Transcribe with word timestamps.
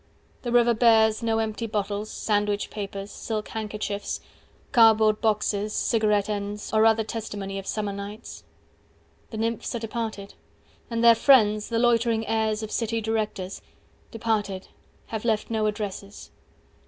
The 0.41 0.51
river 0.51 0.73
bears 0.73 1.21
no 1.21 1.37
empty 1.37 1.67
bottles, 1.67 2.09
sandwich 2.09 2.71
papers, 2.71 3.11
Silk 3.11 3.49
handkerchiefs, 3.49 4.19
cardboard 4.71 5.21
boxes, 5.21 5.73
cigarette 5.75 6.27
ends 6.27 6.73
Or 6.73 6.87
other 6.87 7.03
testimony 7.03 7.59
of 7.59 7.67
summer 7.67 7.93
nights. 7.93 8.43
The 9.29 9.37
nymphs 9.37 9.75
are 9.75 9.79
departed. 9.79 10.33
And 10.89 11.03
their 11.03 11.13
friends, 11.13 11.69
the 11.69 11.77
loitering 11.77 12.25
heirs 12.25 12.63
of 12.63 12.71
city 12.71 12.99
directors; 12.99 13.61
180 14.11 14.11
Departed, 14.11 14.67
have 15.09 15.23
left 15.23 15.51
no 15.51 15.67
addresses. 15.67 16.31